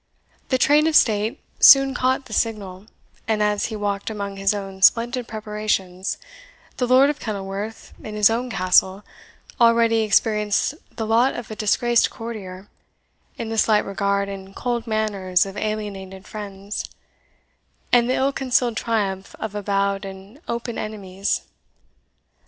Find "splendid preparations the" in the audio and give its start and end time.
4.81-6.87